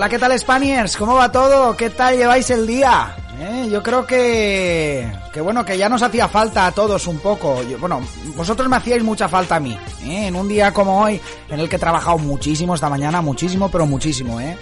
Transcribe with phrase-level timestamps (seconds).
[0.00, 0.96] Hola, ¿qué tal Spaniards?
[0.96, 1.76] ¿Cómo va todo?
[1.76, 3.14] ¿Qué tal lleváis el día?
[3.38, 3.68] ¿Eh?
[3.70, 7.60] Yo creo que, que bueno, que ya nos hacía falta a todos un poco.
[7.78, 8.00] Bueno,
[8.34, 9.78] vosotros me hacíais mucha falta a mí.
[10.04, 10.28] ¿eh?
[10.28, 13.84] En un día como hoy, en el que he trabajado muchísimo esta mañana, muchísimo, pero
[13.84, 14.56] muchísimo, ¿eh?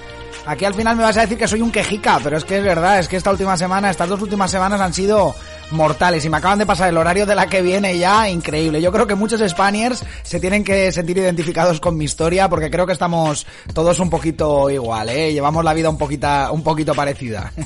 [0.44, 2.64] Aquí al final me vas a decir que soy un quejica, pero es que es
[2.64, 5.36] verdad, es que esta última semana, estas dos últimas semanas han sido
[5.70, 8.80] mortales y me acaban de pasar el horario de la que viene ya increíble.
[8.80, 12.86] Yo creo que muchos Spaniards se tienen que sentir identificados con mi historia porque creo
[12.86, 15.33] que estamos todos un poquito igual, ¿eh?
[15.33, 17.52] Llevamos la vida un poquito, un poquito parecida.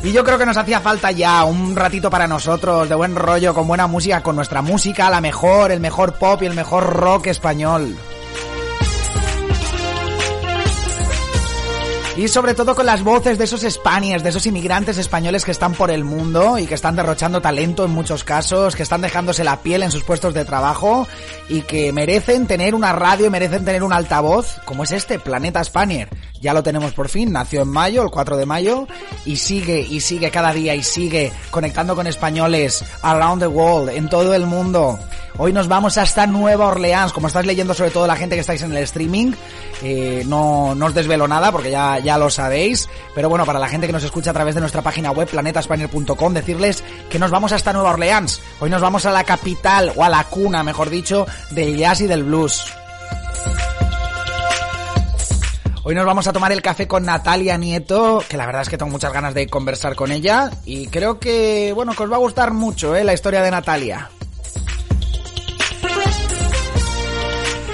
[0.00, 3.52] Y yo creo que nos hacía falta ya un ratito para nosotros, de buen rollo,
[3.52, 7.26] con buena música, con nuestra música, la mejor, el mejor pop y el mejor rock
[7.26, 7.96] español.
[12.18, 15.74] Y sobre todo con las voces de esos Spaniards, de esos inmigrantes españoles que están
[15.74, 19.62] por el mundo y que están derrochando talento en muchos casos, que están dejándose la
[19.62, 21.06] piel en sus puestos de trabajo
[21.48, 26.08] y que merecen tener una radio, merecen tener un altavoz, como es este, Planeta Spaniard.
[26.40, 28.86] Ya lo tenemos por fin, nació en mayo, el 4 de mayo,
[29.24, 34.08] y sigue y sigue cada día y sigue conectando con españoles around the world, en
[34.08, 34.98] todo el mundo.
[35.36, 38.62] Hoy nos vamos hasta Nueva Orleans, como estás leyendo sobre todo la gente que estáis
[38.62, 39.32] en el streaming,
[39.82, 43.68] eh, no, no os desvelo nada porque ya, ya lo sabéis, pero bueno, para la
[43.68, 47.52] gente que nos escucha a través de nuestra página web planetaspanier.com, decirles que nos vamos
[47.52, 48.40] hasta Nueva Orleans.
[48.60, 52.06] Hoy nos vamos a la capital, o a la cuna, mejor dicho, del jazz y
[52.06, 52.77] del blues.
[55.88, 58.76] Hoy nos vamos a tomar el café con Natalia Nieto, que la verdad es que
[58.76, 62.18] tengo muchas ganas de conversar con ella y creo que, bueno, que os va a
[62.18, 63.04] gustar mucho, ¿eh?
[63.04, 64.10] La historia de Natalia.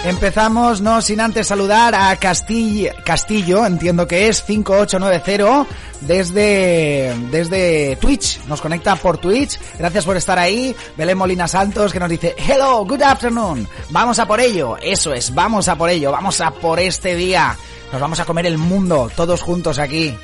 [0.04, 5.66] Empezamos, no sin antes saludar a Castillo, Castillo, entiendo que es 5890,
[6.02, 8.44] desde, desde Twitch.
[8.44, 9.58] Nos conecta por Twitch.
[9.76, 10.76] Gracias por estar ahí.
[10.96, 13.66] Belén Molina Santos que nos dice, hello, good afternoon.
[13.91, 14.76] Vamos a por ello.
[14.81, 16.12] Eso es, vamos a por ello.
[16.12, 17.56] Vamos a por este día.
[17.92, 20.14] Nos vamos a comer el mundo, todos juntos aquí.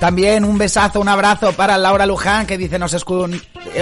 [0.00, 2.94] También un besazo, un abrazo para Laura Luján que dice nos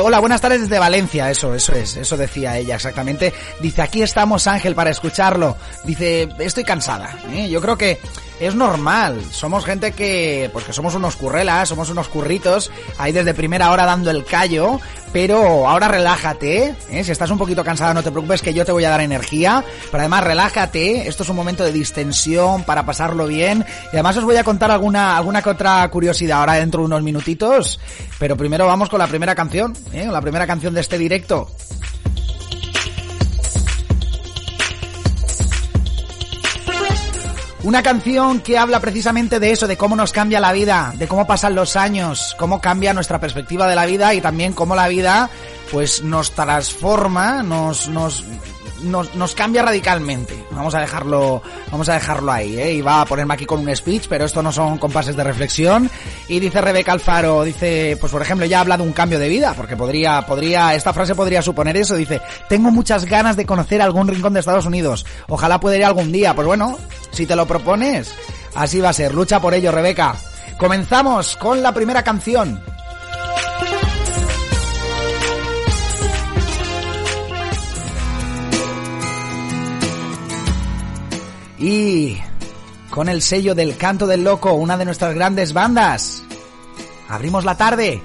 [0.01, 1.31] Hola, buenas tardes desde Valencia.
[1.31, 3.33] Eso, eso es, eso decía ella exactamente.
[3.61, 5.57] Dice aquí estamos Ángel para escucharlo.
[5.85, 7.11] Dice estoy cansada.
[7.33, 7.49] ¿eh?
[7.49, 7.99] Yo creo que
[8.47, 9.23] es normal.
[9.31, 13.87] Somos gente que, pues que somos unos currelas, somos unos curritos, ahí desde primera hora
[13.87, 14.81] dando el callo.
[15.13, 17.05] Pero ahora relájate, ¿eh?
[17.05, 19.63] si estás un poquito cansada no te preocupes que yo te voy a dar energía.
[19.91, 23.65] Pero además relájate, esto es un momento de distensión para pasarlo bien.
[23.93, 27.03] Y además os voy a contar alguna, alguna que otra curiosidad ahora dentro de unos
[27.05, 27.79] minutitos.
[28.19, 30.09] Pero primero vamos con la primera canción, ¿eh?
[30.11, 31.49] la primera canción de este directo.
[37.65, 41.27] Una canción que habla precisamente de eso, de cómo nos cambia la vida, de cómo
[41.27, 45.31] pasan los años, cómo cambia nuestra perspectiva de la vida y también cómo la vida
[45.73, 48.23] pues nos transforma, nos, nos,
[48.85, 50.45] nos, cambia radicalmente.
[50.51, 52.75] Vamos a dejarlo, vamos a dejarlo ahí, ¿eh?
[52.75, 55.91] Iba a ponerme aquí con un speech, pero esto no son compases de reflexión.
[56.29, 59.55] Y dice Rebeca Alfaro, dice, pues por ejemplo, ya habla de un cambio de vida,
[59.57, 61.97] porque podría, podría, esta frase podría suponer eso.
[61.97, 65.07] Dice, tengo muchas ganas de conocer algún rincón de Estados Unidos.
[65.29, 66.35] Ojalá pueda ir algún día.
[66.35, 66.79] Pues bueno,
[67.11, 68.15] si te lo propones,
[68.55, 69.15] así va a ser.
[69.15, 70.17] Lucha por ello, Rebeca.
[70.59, 72.74] Comenzamos con la primera canción.
[81.65, 82.19] Y
[82.91, 86.23] con el sello del Canto del Loco, una de nuestras grandes bandas,
[87.09, 88.03] abrimos la tarde.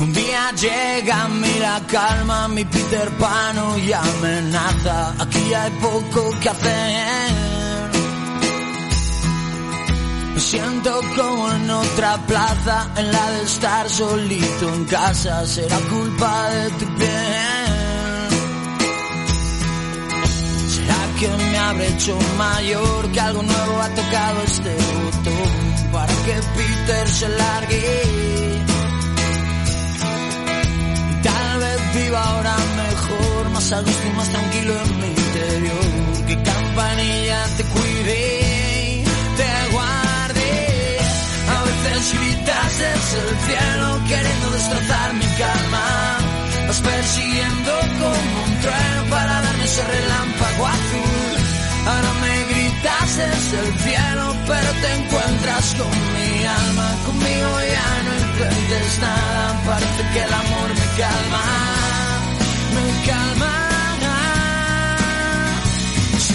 [0.00, 5.14] Un día llega mi la calma, mi Peter Pan y amenaza.
[5.20, 7.50] Aquí hay poco que hacer.
[10.40, 16.70] siento como en otra plaza, en la de estar solito en casa, será culpa de
[16.70, 17.69] tu piel.
[21.20, 24.74] Que me habré hecho mayor, que algo nuevo ha tocado este
[25.04, 28.02] botón para que Peter se largue?
[31.22, 36.42] Tal vez viva ahora mejor, más a gusto y más tranquilo en mi interior, que
[36.42, 39.04] campanilla te cuide
[39.36, 40.98] te guarde.
[41.54, 45.86] A veces gritas desde el cielo queriendo destrozar mi calma.
[46.66, 51.40] Vas persiguiendo como un trueno para ese relámpago azul.
[51.86, 56.88] Ahora me gritas desde el cielo, pero te encuentras con mi alma.
[57.06, 61.44] Conmigo ya no intentes nada, parece que el amor me calma,
[62.74, 63.52] me calma.
[66.18, 66.34] Si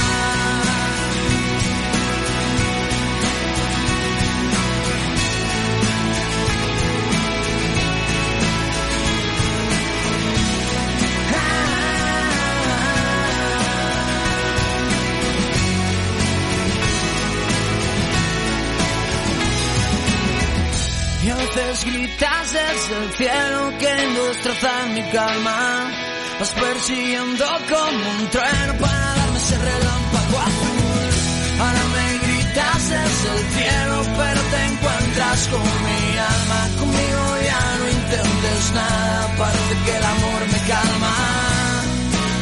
[21.55, 25.91] Veces gritas desde el cielo queriendo destrozar mi calma.
[26.39, 31.59] Vas persiguiendo como un trueno para darme ese relámpago azul.
[31.59, 36.59] Ahora me gritas desde el cielo, pero te encuentras con mi alma.
[36.79, 41.13] Conmigo ya no intentes nada, parece que el amor me calma.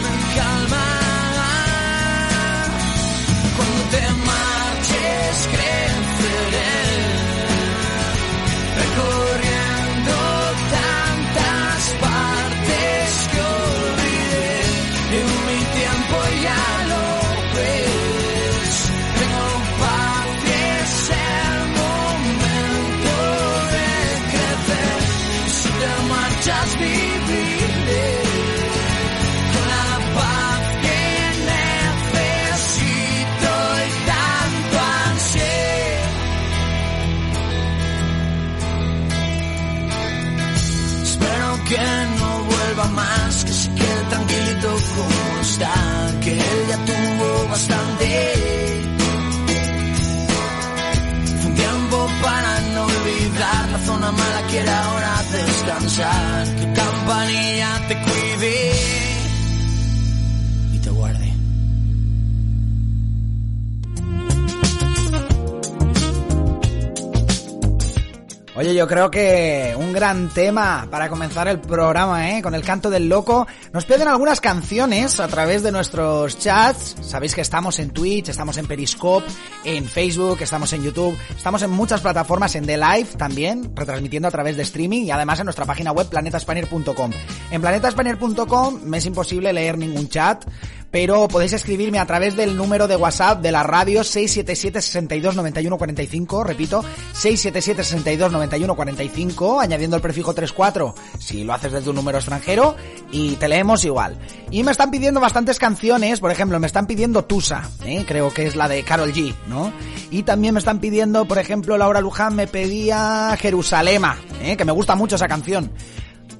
[0.04, 0.86] Me calma.
[3.58, 5.79] Cuando te marches creceré
[68.90, 72.42] creo que un gran tema para comenzar el programa, ¿eh?
[72.42, 73.46] Con el canto del loco.
[73.72, 76.96] Nos piden algunas canciones a través de nuestros chats.
[77.02, 79.28] Sabéis que estamos en Twitch, estamos en Periscope,
[79.64, 84.32] en Facebook, estamos en YouTube, estamos en muchas plataformas, en The Live también, retransmitiendo a
[84.32, 87.12] través de streaming y además en nuestra página web planetaspanier.com.
[87.52, 90.46] En planetaspanier.com me es imposible leer ningún chat,
[90.92, 95.78] pero podéis escribirme a través del número de WhatsApp de la radio 677 62 91
[95.78, 101.96] 45, repito, 677 62 91 45, añadiendo el prefijo 34 si lo haces desde un
[101.96, 102.76] número extranjero
[103.12, 104.18] y te leemos igual.
[104.52, 108.06] Y me están pidiendo bastantes canciones, por ejemplo, me están pidiendo Tusa, ¿eh?
[108.08, 109.72] creo que es la de Carol G, ¿no?
[110.12, 114.58] Y también me están pidiendo, por ejemplo, Laura Luján me pedía Jerusalema, ¿eh?
[114.58, 115.72] que me gusta mucho esa canción.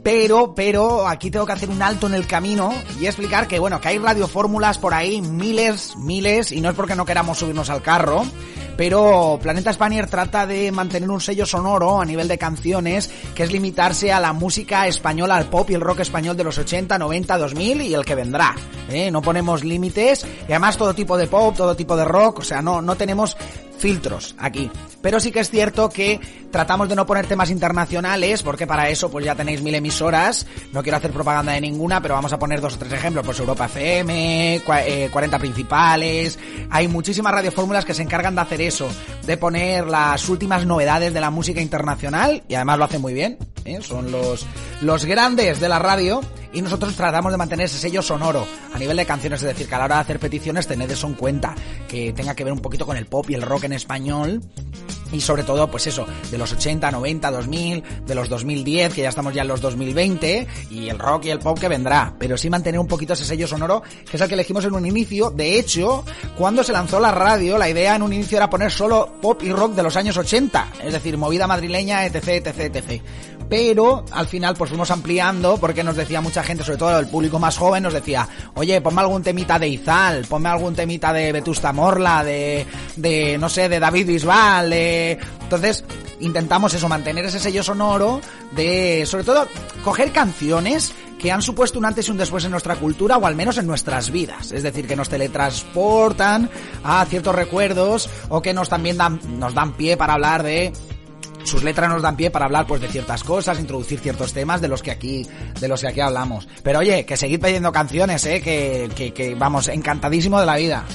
[0.04, 3.82] Pero, pero, aquí tengo que hacer un alto en el camino y explicar que, bueno,
[3.82, 7.82] que hay radiofórmulas por ahí, miles, miles, y no es porque no queramos subirnos al
[7.82, 8.24] carro,
[8.80, 13.52] pero Planeta Spanier trata de mantener un sello sonoro a nivel de canciones que es
[13.52, 17.38] limitarse a la música española, al pop y el rock español de los 80, 90,
[17.38, 18.56] 2000 y el que vendrá.
[18.88, 19.12] ¿eh?
[19.12, 22.62] No ponemos límites y además todo tipo de pop, todo tipo de rock, o sea,
[22.62, 23.36] no, no tenemos
[23.80, 24.70] filtros aquí.
[25.02, 26.20] Pero sí que es cierto que
[26.52, 30.46] tratamos de no poner temas internacionales, porque para eso pues ya tenéis mil emisoras.
[30.74, 33.26] No quiero hacer propaganda de ninguna, pero vamos a poner dos o tres ejemplos.
[33.26, 36.38] Pues Europa FM, 40 eh, principales.
[36.70, 38.90] Hay muchísimas radiofórmulas que se encargan de hacer eso,
[39.26, 43.38] de poner las últimas novedades de la música internacional, y además lo hacen muy bien.
[43.66, 43.80] ¿eh?
[43.82, 44.46] Son los,
[44.82, 46.22] los grandes de la radio
[46.52, 49.76] y nosotros tratamos de mantener ese sello sonoro a nivel de canciones, es decir, que
[49.76, 51.56] a la hora de hacer peticiones tened eso en cuenta,
[51.88, 54.42] que tenga que ver un poquito con el pop y el rock en español
[55.12, 59.10] y sobre todo, pues eso, de los 80, 90, 2000, de los 2010, que ya
[59.10, 62.50] estamos ya en los 2020, y el rock y el pop que vendrá, pero sí
[62.50, 65.32] mantener un poquito ese sello sonoro, que es el que elegimos en un inicio.
[65.32, 66.04] De hecho,
[66.38, 69.52] cuando se lanzó la radio, la idea en un inicio era poner solo pop y
[69.52, 73.02] rock de los años 80, es decir, movida madrileña, etc, etc, etc
[73.50, 77.40] pero al final pues fuimos ampliando porque nos decía mucha gente, sobre todo el público
[77.40, 81.74] más joven, nos decía, oye, ponme algún temita de Izal, ponme algún temita de Vetusta
[81.74, 82.66] Morla, de,
[82.96, 85.18] de no sé, de David Bisbal, de...
[85.42, 85.84] Entonces
[86.20, 89.48] intentamos eso, mantener ese sello sonoro de, sobre todo,
[89.84, 93.36] coger canciones que han supuesto un antes y un después en nuestra cultura o al
[93.36, 94.52] menos en nuestras vidas.
[94.52, 96.50] Es decir, que nos teletransportan
[96.84, 100.72] a ciertos recuerdos o que nos también dan, nos dan pie para hablar de
[101.50, 104.68] sus letras nos dan pie para hablar pues de ciertas cosas, introducir ciertos temas de
[104.68, 105.28] los que aquí,
[105.60, 106.48] de los que aquí hablamos.
[106.64, 110.86] Pero oye, que seguid pidiendo canciones, eh, que, que, vamos, encantadísimo de la vida.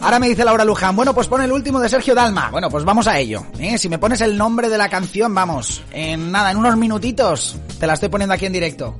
[0.00, 2.50] Ahora me dice Laura Luján, bueno, pues pon el último de Sergio Dalma.
[2.50, 3.46] Bueno, pues vamos a ello.
[3.60, 3.78] ¿eh?
[3.78, 7.86] Si me pones el nombre de la canción, vamos, en nada, en unos minutitos, te
[7.86, 8.96] la estoy poniendo aquí en directo.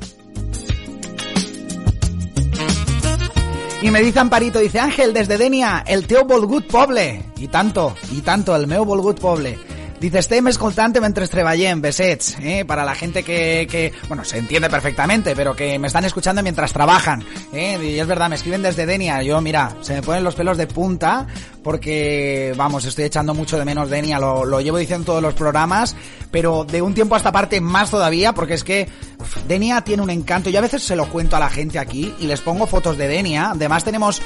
[3.83, 7.25] Y me dice Amparito, dice Ángel, desde Denia, el teu volgut poble.
[7.37, 9.59] Y tanto, y tanto, el meu volgut poble.
[10.03, 14.69] Dice, estem escoltante mentre treballem, besets, eh, para la gente que, que, bueno, se entiende
[14.69, 18.85] perfectamente, pero que me están escuchando mientras trabajan, eh, y es verdad, me escriben desde
[18.85, 21.29] Denia, yo, mira, se me ponen los pelos de punta,
[21.63, 25.35] porque, vamos, estoy echando mucho de menos Denia, lo, lo llevo diciendo en todos los
[25.35, 25.95] programas,
[26.33, 28.89] pero de un tiempo a esta parte más todavía, porque es que
[29.47, 32.27] Denia tiene un encanto, yo a veces se lo cuento a la gente aquí, y
[32.27, 34.21] les pongo fotos de Denia, además tenemos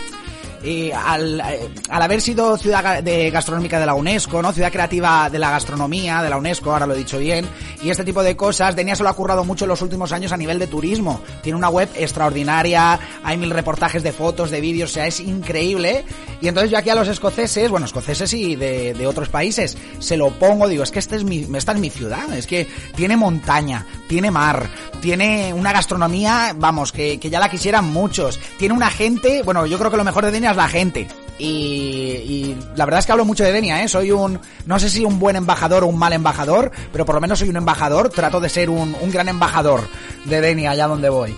[0.63, 4.53] eh, al, al, haber sido ciudad de gastronómica de la UNESCO, ¿no?
[4.53, 7.47] Ciudad creativa de la gastronomía de la UNESCO, ahora lo he dicho bien,
[7.83, 10.33] y este tipo de cosas, Denia se lo ha currado mucho en los últimos años
[10.33, 11.21] a nivel de turismo.
[11.43, 16.05] Tiene una web extraordinaria, hay mil reportajes de fotos, de vídeos, o sea, es increíble.
[16.41, 20.17] Y entonces yo aquí a los escoceses, bueno, escoceses y de, de otros países, se
[20.17, 23.17] lo pongo, digo, es que este es mi, esta es mi ciudad, es que tiene
[23.17, 24.69] montaña, tiene mar,
[25.01, 29.79] tiene una gastronomía, vamos, que, que ya la quisieran muchos, tiene una gente, bueno, yo
[29.79, 31.09] creo que lo mejor de Denia la gente.
[31.39, 33.89] Y, y, la verdad es que hablo mucho de Denia, ¿eh?
[33.89, 37.21] Soy un, no sé si un buen embajador o un mal embajador, pero por lo
[37.21, 39.81] menos soy un embajador, trato de ser un, un gran embajador
[40.25, 41.37] de Denia allá donde voy.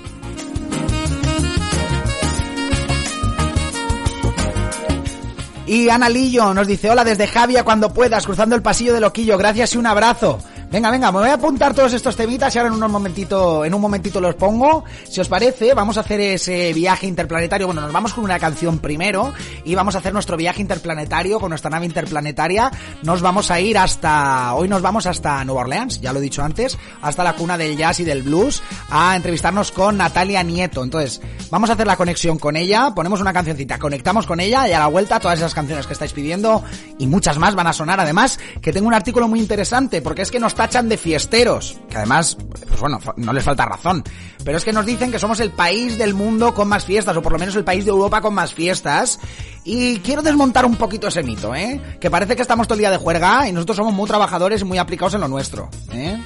[5.69, 9.37] Y Ana Lillo nos dice, hola desde Javia cuando puedas, cruzando el pasillo de Loquillo,
[9.37, 10.39] gracias y un abrazo.
[10.71, 13.73] Venga, venga, me voy a apuntar todos estos temitas y ahora en un momentito, en
[13.73, 14.85] un momentito los pongo.
[15.09, 17.67] Si os parece, vamos a hacer ese viaje interplanetario.
[17.67, 19.33] Bueno, nos vamos con una canción primero
[19.65, 22.71] y vamos a hacer nuestro viaje interplanetario con nuestra nave interplanetaria.
[23.03, 26.43] Nos vamos a ir hasta, hoy nos vamos hasta Nueva Orleans, ya lo he dicho
[26.43, 30.85] antes, hasta la cuna del jazz y del blues, a entrevistarnos con Natalia Nieto.
[30.85, 34.75] Entonces, vamos a hacer la conexión con ella, ponemos una cancioncita, conectamos con ella y
[34.75, 36.63] a la vuelta todas esas canciones que estáis pidiendo
[36.99, 38.01] y muchas más van a sonar.
[38.01, 41.99] Además, que tengo un artículo muy interesante porque es que nos tachan de fiesteros, que
[41.99, 42.37] además,
[42.67, 44.03] pues bueno, no les falta razón,
[44.45, 47.23] pero es que nos dicen que somos el país del mundo con más fiestas, o
[47.23, 49.21] por lo menos el país de Europa con más fiestas,
[49.63, 51.81] y quiero desmontar un poquito ese mito, ¿eh?
[52.01, 54.65] Que parece que estamos todo el día de juerga y nosotros somos muy trabajadores y
[54.65, 56.21] muy aplicados en lo nuestro, ¿eh?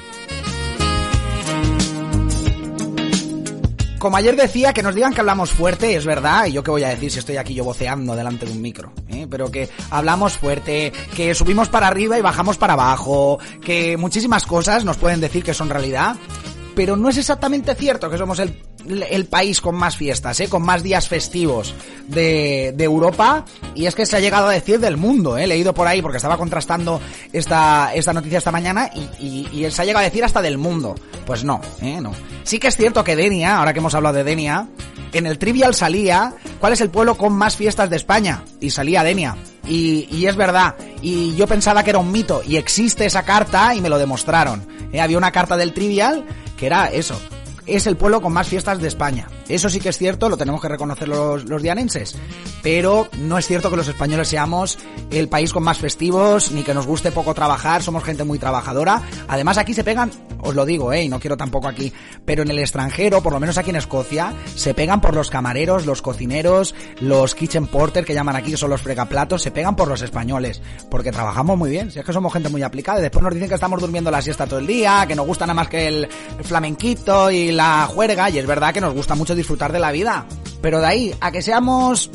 [4.02, 6.82] Como ayer decía, que nos digan que hablamos fuerte, es verdad, y yo qué voy
[6.82, 9.28] a decir si estoy aquí yo voceando delante de un micro, ¿eh?
[9.30, 14.84] pero que hablamos fuerte, que subimos para arriba y bajamos para abajo, que muchísimas cosas
[14.84, 16.16] nos pueden decir que son realidad,
[16.74, 20.48] pero no es exactamente cierto que somos el, el país con más fiestas, ¿eh?
[20.48, 21.74] con más días festivos
[22.08, 23.44] de, de, Europa.
[23.74, 25.46] Y es que se ha llegado a decir del mundo, ¿eh?
[25.46, 27.00] leído por ahí porque estaba contrastando
[27.32, 30.58] esta, esta noticia esta mañana y, y, y se ha llegado a decir hasta del
[30.58, 30.94] mundo.
[31.26, 32.00] Pues no, ¿eh?
[32.00, 32.12] no.
[32.44, 34.68] Sí que es cierto que Denia, ahora que hemos hablado de Denia,
[35.12, 39.04] en el trivial salía cuál es el pueblo con más fiestas de España y salía
[39.04, 39.36] Denia.
[39.66, 40.74] Y, y, es verdad.
[41.02, 42.42] Y yo pensaba que era un mito.
[42.44, 44.66] Y existe esa carta y me lo demostraron.
[44.92, 45.00] ¿Eh?
[45.00, 46.24] Había una carta del Trivial
[46.56, 47.20] que era eso.
[47.66, 49.28] Es el pueblo con más fiestas de España.
[49.48, 52.16] Eso sí que es cierto, lo tenemos que reconocer los, los dianenses.
[52.62, 54.78] Pero no es cierto que los españoles seamos
[55.10, 59.02] el país con más festivos, ni que nos guste poco trabajar, somos gente muy trabajadora.
[59.28, 61.92] Además aquí se pegan, os lo digo, eh, y no quiero tampoco aquí,
[62.24, 65.86] pero en el extranjero, por lo menos aquí en Escocia, se pegan por los camareros,
[65.86, 69.88] los cocineros, los kitchen porter que llaman aquí, que son los fregaplatos, se pegan por
[69.88, 73.22] los españoles, porque trabajamos muy bien, si es que somos gente muy aplicada, y después
[73.22, 75.68] nos dicen que estamos durmiendo la siesta todo el día, que nos gusta nada más
[75.68, 76.08] que el
[76.42, 80.26] flamenquito y la juerga, y es verdad que nos gusta mucho disfrutar de la vida.
[80.60, 82.10] Pero de ahí a que seamos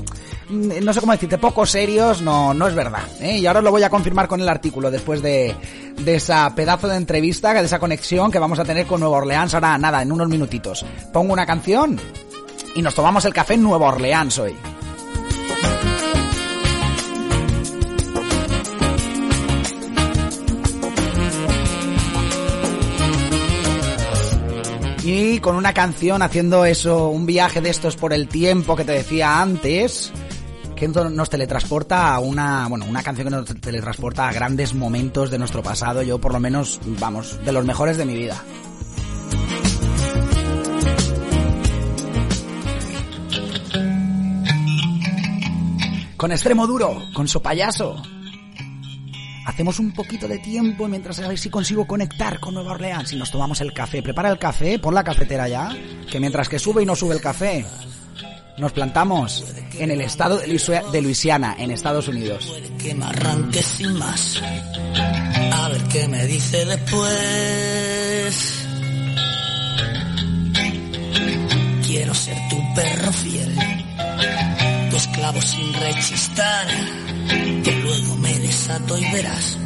[0.50, 3.03] mm, no sé cómo decirte, poco serios, no, no es verdad.
[3.21, 3.38] ¿eh?
[3.38, 5.55] Y ahora os lo voy a confirmar con el artículo después de,
[5.97, 9.53] de esa pedazo de entrevista, de esa conexión que vamos a tener con Nueva Orleans
[9.53, 10.86] ahora, nada, en unos minutitos.
[11.12, 12.00] Pongo una canción
[12.75, 14.55] y nos tomamos el café en Nueva Orleans hoy.
[25.10, 28.92] Y con una canción haciendo eso, un viaje de estos por el tiempo que te
[28.92, 30.12] decía antes,
[30.76, 35.40] que nos teletransporta a una, bueno, una canción que nos teletransporta a grandes momentos de
[35.40, 38.44] nuestro pasado, yo por lo menos, vamos, de los mejores de mi vida.
[46.18, 47.96] Con extremo duro, con su payaso.
[49.48, 53.16] Hacemos un poquito de tiempo mientras a ver si consigo conectar con Nueva Orleans y
[53.16, 54.04] nos tomamos el café.
[54.04, 55.70] Prepara el café, pon la cafetera ya,
[56.12, 57.66] que mientras que sube y no sube el café,
[58.58, 59.46] nos plantamos
[59.80, 62.54] en el estado de Luisiana, en Estados Unidos.
[65.54, 67.08] A ver qué me dice después.
[71.86, 73.56] Quiero ser tu perro fiel,
[74.89, 76.68] tu esclavo sin rechistar,
[78.48, 79.58] desato y verás.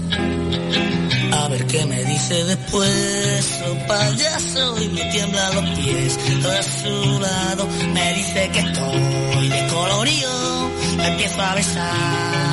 [1.32, 6.20] A ver qué me dice después, payaso, y me tiembla los pies.
[6.46, 12.51] A su lado me dice que estoy de colorío, me empiezo a besar.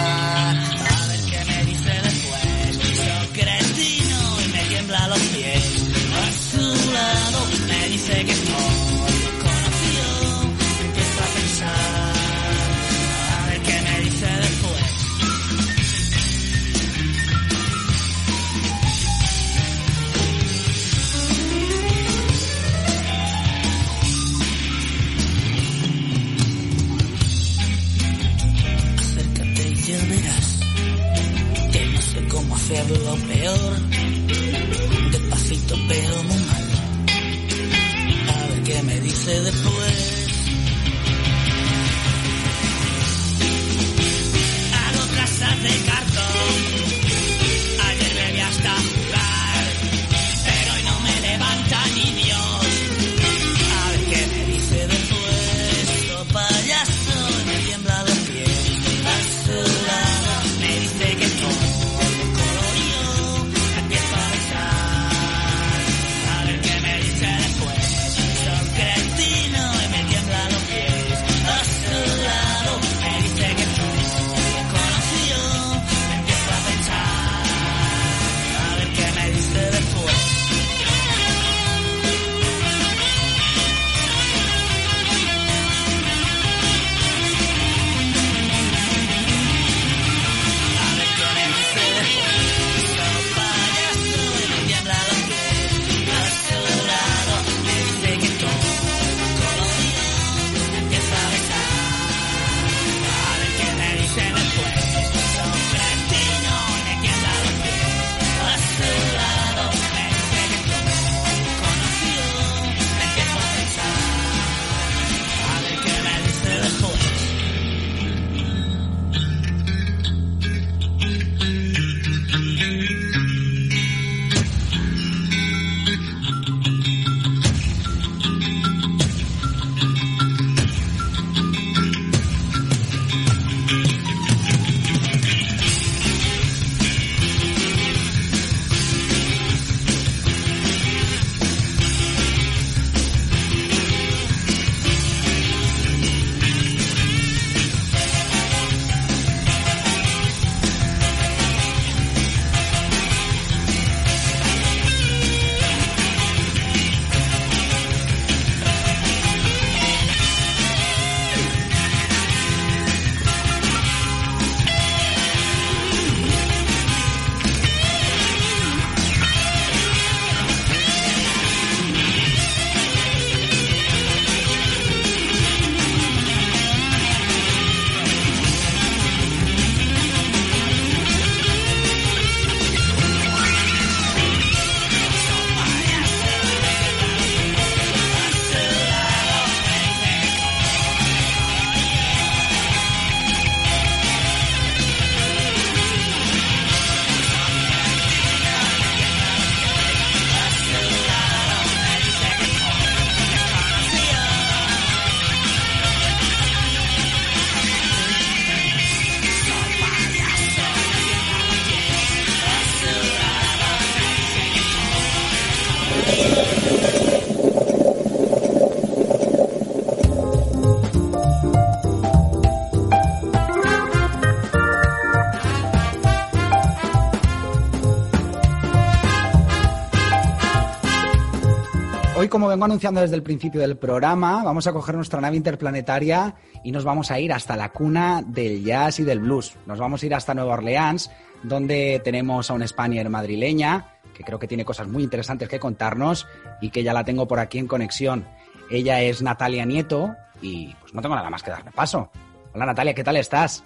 [232.39, 236.71] Como vengo anunciando desde el principio del programa, vamos a coger nuestra nave interplanetaria y
[236.71, 239.57] nos vamos a ir hasta la cuna del jazz y del blues.
[239.67, 241.11] Nos vamos a ir hasta Nueva Orleans,
[241.43, 246.29] donde tenemos a una Spanier madrileña que creo que tiene cosas muy interesantes que contarnos
[246.61, 248.25] y que ya la tengo por aquí en conexión.
[248.71, 252.09] Ella es Natalia Nieto y pues no tengo nada más que darle paso.
[252.55, 253.65] Hola Natalia, ¿qué tal estás?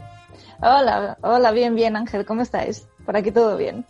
[0.62, 2.88] Hola, hola, bien, bien Ángel, ¿cómo estáis?
[3.04, 3.84] Por aquí todo bien.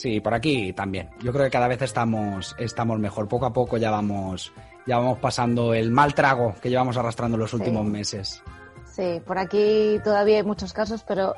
[0.00, 1.10] Sí, por aquí también.
[1.22, 3.28] Yo creo que cada vez estamos, estamos mejor.
[3.28, 4.50] Poco a poco ya vamos,
[4.86, 8.42] ya vamos pasando el mal trago que llevamos arrastrando los últimos meses.
[8.90, 11.34] Sí, por aquí todavía hay muchos casos, pero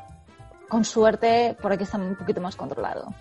[0.69, 3.13] con suerte por aquí está un poquito más controlado.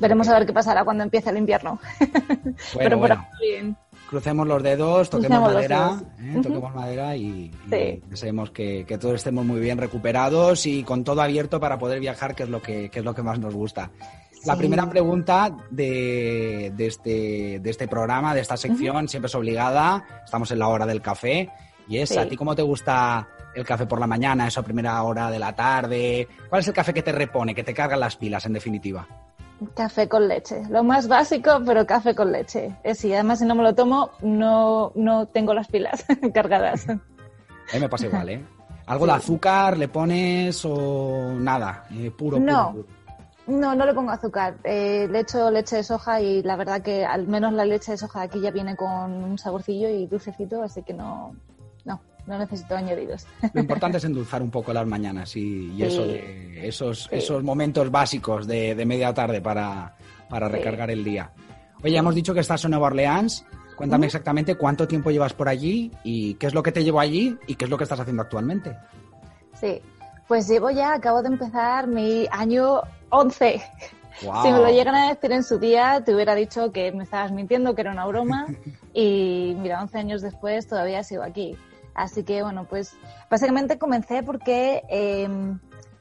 [0.00, 1.78] Veremos a ver qué pasará cuando empiece el invierno.
[2.76, 3.76] pero por aquí bien.
[4.10, 6.40] Crucemos los dedos, toquemos madera, ¿eh?
[6.42, 7.52] toquemos madera y,
[8.08, 12.34] deseemos que, que, todos estemos muy bien recuperados y con todo abierto para poder viajar,
[12.36, 13.90] que es lo que, que es lo que más nos gusta.
[14.44, 20.04] La primera pregunta de, este, de este programa, de esta sección, siempre es obligada.
[20.24, 21.50] Estamos en la hora del café.
[21.88, 25.30] Y es, ¿a ti cómo te gusta el café por la mañana, esa primera hora
[25.30, 26.28] de la tarde?
[26.48, 29.06] ¿Cuál es el café que te repone, que te carga las pilas, en definitiva?
[29.74, 30.62] Café con leche.
[30.68, 32.76] Lo más básico, pero café con leche.
[32.84, 36.88] Es y además si no me lo tomo, no, no tengo las pilas cargadas.
[36.88, 36.94] A
[37.74, 38.44] mí me pasa igual, ¿eh?
[38.86, 41.84] ¿Algo de azúcar le pones o nada?
[41.90, 42.72] Eh, puro, no.
[42.72, 42.86] puro.
[43.46, 44.56] No, no le pongo azúcar.
[44.64, 47.98] Eh, le echo leche de soja y la verdad que al menos la leche de
[47.98, 51.36] soja aquí ya viene con un saborcillo y dulcecito, así que no,
[51.84, 53.26] no, no necesito añadidos.
[53.52, 58.84] Lo importante es endulzar un poco las mañanas y, eso esos, esos momentos básicos de,
[58.84, 59.94] media tarde para,
[60.28, 61.30] recargar el día.
[61.84, 63.44] Oye, hemos dicho que estás en Nueva Orleans.
[63.76, 67.36] Cuéntame exactamente cuánto tiempo llevas por allí y qué es lo que te llevó allí
[67.46, 68.74] y qué es lo que estás haciendo actualmente.
[69.60, 69.80] Sí,
[70.28, 73.62] pues llevo ya, acabo de empezar mi año 11.
[74.18, 77.32] Si me lo llegan a decir en su día, te hubiera dicho que me estabas
[77.32, 78.46] mintiendo, que era una broma.
[78.94, 81.56] y mira, 11 años después todavía sigo aquí.
[81.94, 82.94] Así que bueno, pues
[83.30, 85.58] básicamente comencé porque em,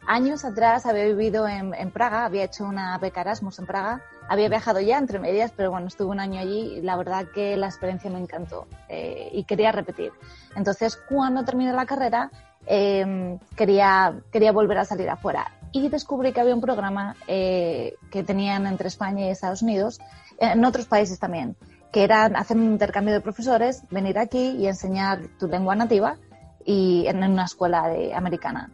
[0.08, 4.82] años atrás había vivido en, Praga, había hecho una beca Erasmus en Praga, había viajado
[4.82, 8.10] ya entre medias, pero bueno, estuve un año allí y la verdad que la experiencia
[8.10, 10.12] me encantó eh, y quería repetir.
[10.56, 12.30] Entonces, cuando terminé la carrera,
[12.68, 18.24] em, quería, quería volver a salir afuera y descubrí que había un programa eh, que
[18.24, 20.00] tenían entre España y Estados Unidos,
[20.40, 21.58] en otros países también,
[21.92, 26.18] que era hacer un intercambio de profesores, venir aquí y enseñar tu lengua nativa
[26.66, 28.72] y en una escuela de, americana.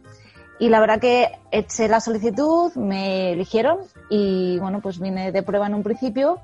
[0.60, 3.78] Y la verdad que eché la solicitud, me eligieron
[4.08, 6.38] y bueno, pues vine de prueba en un principio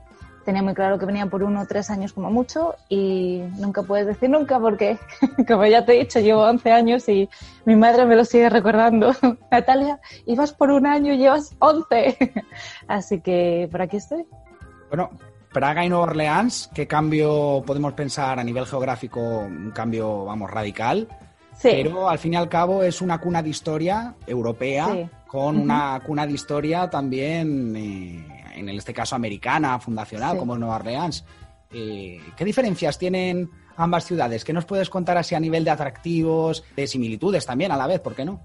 [0.49, 4.07] tenía muy claro que venía por uno o tres años como mucho y nunca puedes
[4.07, 4.97] decir nunca porque,
[5.47, 7.29] como ya te he dicho, llevo 11 años y
[7.67, 9.13] mi madre me lo sigue recordando.
[9.51, 12.33] Natalia, ibas por un año y llevas 11.
[12.89, 14.25] Así que por aquí estoy.
[14.89, 15.11] Bueno,
[15.53, 19.21] Praga y Nueva Orleans, ¿qué cambio podemos pensar a nivel geográfico?
[19.21, 21.09] Un cambio, vamos, radical.
[21.59, 21.69] Sí.
[21.73, 26.27] Pero al fin y al cabo es una cuna de historia europea con una cuna
[26.27, 31.25] de historia también eh, en este caso americana, fundacional, como Nueva Orleans.
[31.71, 34.45] Eh, ¿Qué diferencias tienen ambas ciudades?
[34.45, 38.01] ¿Qué nos puedes contar así a nivel de atractivos, de similitudes también a la vez?
[38.01, 38.41] ¿Por qué no?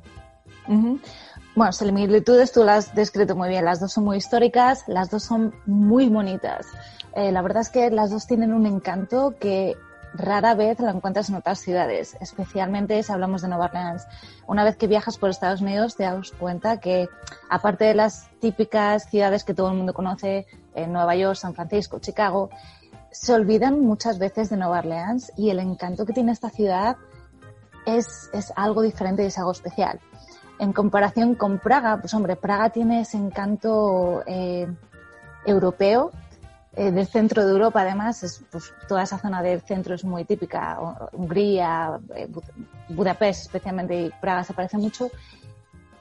[1.55, 3.65] Bueno, similitudes tú las has descrito muy bien.
[3.65, 6.67] Las dos son muy históricas, las dos son muy bonitas.
[7.15, 9.75] Eh, la verdad es que las dos tienen un encanto que
[10.13, 14.07] rara vez lo encuentras en otras ciudades, especialmente si hablamos de Nueva Orleans.
[14.47, 17.09] Una vez que viajas por Estados Unidos te das cuenta que,
[17.49, 20.45] aparte de las típicas ciudades que todo el mundo conoce,
[20.75, 22.49] en Nueva York, San Francisco, Chicago,
[23.11, 26.97] se olvidan muchas veces de Nueva Orleans y el encanto que tiene esta ciudad
[27.85, 29.99] es, es algo diferente y es algo especial.
[30.59, 34.67] En comparación con Praga, pues hombre, Praga tiene ese encanto eh,
[35.45, 36.11] europeo
[36.75, 40.25] eh, del centro de Europa, además, es, pues, toda esa zona del centro es muy
[40.25, 40.79] típica.
[41.11, 42.27] Hungría, eh,
[42.89, 45.11] Budapest especialmente y Praga se parece mucho.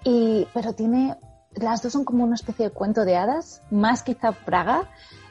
[0.02, 1.14] Y, pero tiene,
[1.54, 4.88] las dos son como una especie de cuento de hadas, más quizá Praga.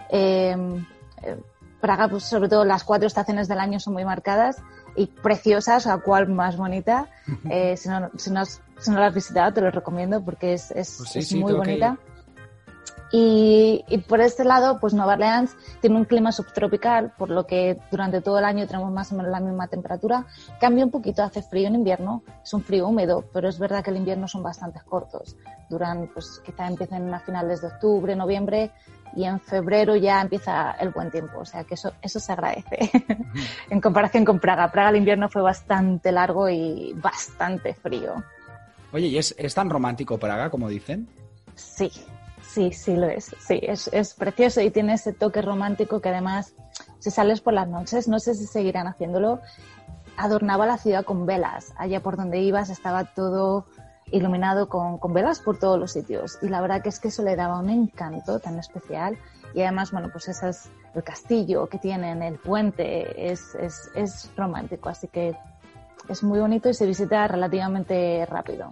[0.09, 0.85] Em,
[1.23, 1.37] eh,
[1.79, 4.57] Praga, pues sobre todo las cuatro estaciones del año son muy marcadas
[4.95, 7.07] y preciosas, a cual más bonita.
[7.75, 10.97] si, no, si, no, si, no, la has visitado, te lo recomiendo porque es, es,
[11.11, 11.97] pues muy bonita.
[13.13, 18.21] Y, por este lado, pues Nueva Orleans tiene un clima subtropical, por lo que durante
[18.21, 20.25] todo el año tenemos más o menos la misma temperatura.
[20.61, 23.89] Cambia un poquito, hace frío en invierno, es un frío húmedo, pero es verdad que
[23.89, 25.35] el invierno son bastante cortos.
[25.69, 28.71] Duran, pues quizá empiecen a finales de octubre, noviembre,
[29.13, 32.91] y en febrero ya empieza el buen tiempo, o sea que eso, eso se agradece
[33.69, 34.71] en comparación con Praga.
[34.71, 38.23] Praga el invierno fue bastante largo y bastante frío.
[38.93, 41.09] Oye, ¿y es, es tan romántico Praga como dicen?
[41.55, 41.91] Sí,
[42.53, 43.33] Sí, sí lo es.
[43.39, 46.53] Sí, es, es, precioso y tiene ese toque romántico que además
[46.99, 49.39] si sales por las noches, no sé si seguirán haciéndolo,
[50.17, 51.73] adornaba la ciudad con velas.
[51.77, 53.67] Allá por donde ibas estaba todo
[54.07, 56.39] iluminado con, con, velas por todos los sitios.
[56.41, 59.17] Y la verdad que es que eso le daba un encanto tan especial.
[59.53, 64.29] Y además, bueno, pues ese es el castillo que tienen, el puente, es, es, es
[64.35, 64.89] romántico.
[64.89, 65.37] Así que
[66.09, 68.71] es muy bonito y se visita relativamente rápido.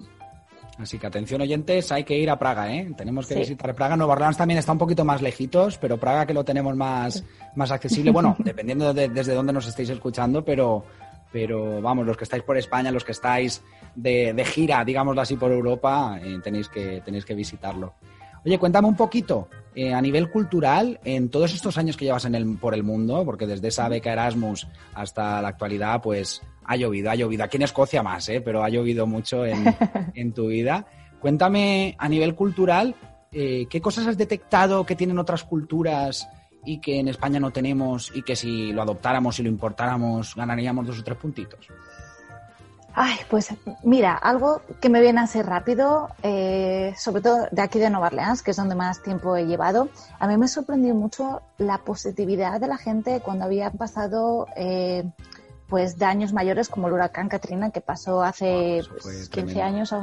[0.80, 2.90] Así que atención oyentes, hay que ir a Praga, ¿eh?
[2.96, 3.98] Tenemos que visitar Praga.
[3.98, 7.24] Nueva Orleans también está un poquito más lejitos, pero Praga que lo tenemos más,
[7.56, 8.12] más accesible.
[8.12, 10.86] Bueno, dependiendo de, desde dónde nos estéis escuchando, pero,
[11.34, 13.62] pero vamos, los que estáis por España, los que estáis
[13.94, 17.96] de, de gira, digámoslo así, por Europa, eh, tenéis, que, tenéis que visitarlo.
[18.46, 22.36] Oye, cuéntame un poquito, eh, a nivel cultural, en todos estos años que llevas en
[22.36, 27.12] el, por el mundo, porque desde esa beca Erasmus hasta la actualidad, pues ha llovido,
[27.12, 27.44] ha llovido.
[27.44, 28.42] Aquí en Escocia más, ¿eh?
[28.42, 29.64] pero ha llovido mucho en,
[30.16, 30.86] en tu vida.
[31.20, 32.96] Cuéntame a nivel cultural,
[33.32, 36.28] eh, ¿qué cosas has detectado que tienen otras culturas
[36.66, 40.88] y que en España no tenemos y que si lo adoptáramos y lo importáramos ganaríamos
[40.88, 41.68] dos o tres puntitos?
[42.96, 47.80] Ay, pues mira, algo que me viene a ser rápido, eh, sobre todo de aquí
[47.80, 51.42] de Nueva Orleans, que es donde más tiempo he llevado, a mí me sorprendió mucho
[51.58, 55.10] la positividad de la gente cuando había pasado eh,
[55.68, 59.30] pues de años mayores como el huracán Katrina que pasó hace Wow, eso fue 15
[59.30, 59.64] tremendo.
[59.64, 59.94] años.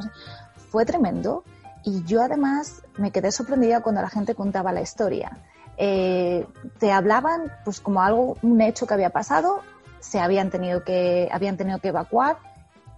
[0.71, 1.45] Fue tremendo
[1.85, 5.37] y yo además me quedé sorprendida cuando la gente contaba la historia.
[5.77, 6.47] Eh,
[6.79, 9.61] te hablaban pues como algo, un hecho que había pasado,
[10.01, 12.39] se habían tenido que, habían tenido que evacuar,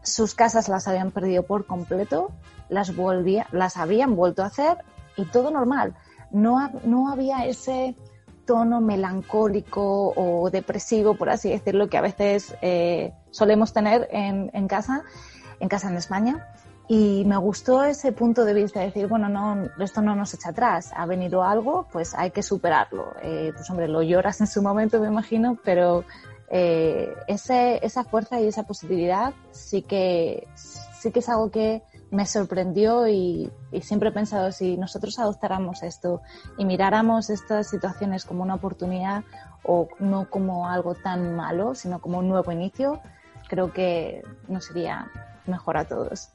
[0.09, 2.33] sus casas las habían perdido por completo,
[2.69, 4.79] las volvía, las habían vuelto a hacer
[5.17, 5.95] y todo normal.
[6.31, 7.97] No, no había ese
[8.45, 14.69] tono melancólico o depresivo, por así decirlo, que a veces eh, solemos tener en, en
[14.69, 15.05] casa,
[15.61, 16.47] en casa en España.
[16.91, 20.49] Y me gustó ese punto de vista de decir, bueno, no, esto no nos echa
[20.49, 23.13] atrás, ha venido algo, pues hay que superarlo.
[23.23, 26.05] Eh, pues hombre, lo lloras en su momento, me imagino, pero
[26.51, 32.25] eh, ese, esa fuerza y esa positividad sí que, sí que es algo que me
[32.25, 36.23] sorprendió y, y siempre he pensado, si nosotros adoptáramos esto
[36.57, 39.25] y miráramos estas situaciones como una oportunidad
[39.63, 43.01] o no como algo tan malo, sino como un nuevo inicio,
[43.49, 45.11] creo que nos iría
[45.47, 46.31] mejor a todos.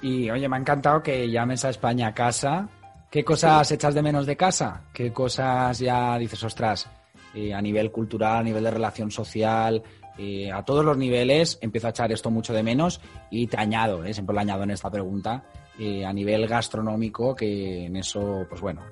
[0.00, 2.68] Y oye, me ha encantado que llames a España casa.
[3.10, 4.82] ¿Qué cosas echas de menos de casa?
[4.92, 6.88] ¿Qué cosas ya dices, ostras,
[7.34, 9.82] eh, a nivel cultural, a nivel de relación social,
[10.18, 14.04] eh, a todos los niveles empiezo a echar esto mucho de menos y te añado,
[14.04, 15.44] eh, siempre lo añado en esta pregunta,
[15.78, 18.82] eh, a nivel gastronómico, que en eso, pues bueno,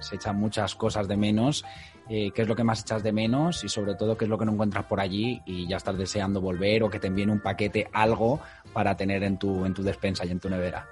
[0.00, 1.64] se echan muchas cosas de menos.
[2.08, 3.64] ¿Qué es lo que más echas de menos?
[3.64, 6.42] Y sobre todo, ¿qué es lo que no encuentras por allí y ya estás deseando
[6.42, 8.40] volver o que te envíen un paquete, algo
[8.72, 10.86] para tener en tu, en tu despensa y en tu nevera?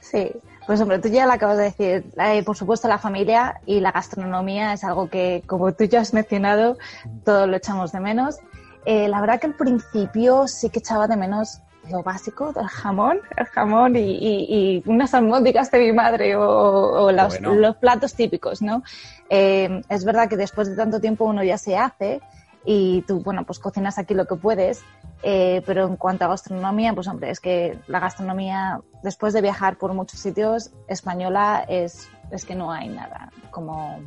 [0.00, 0.30] Sí,
[0.70, 2.04] pues hombre, tú ya lo acabas de decir.
[2.16, 6.14] Eh, por supuesto, la familia y la gastronomía es algo que, como tú ya has
[6.14, 6.78] mencionado,
[7.24, 8.38] todos lo echamos de menos.
[8.84, 13.18] Eh, la verdad que al principio sí que echaba de menos lo básico del jamón,
[13.36, 17.54] el jamón y, y- y unas almóndigas de mi madre o, o los, Bueno.
[17.56, 18.84] los platos típicos, ¿no?
[19.28, 22.20] Eh, es verdad que después de tanto tiempo uno ya se hace
[22.64, 24.82] y tú, bueno, pues cocinas aquí lo que puedes,
[25.22, 29.76] eh, pero en cuanto a gastronomía, pues hombre, es que la gastronomía, después de viajar
[29.76, 34.00] por muchos sitios, española es, es que no hay nada como,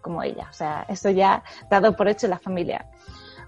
[0.00, 0.46] como ella.
[0.50, 2.86] O sea, esto ya dado por hecho en la familia.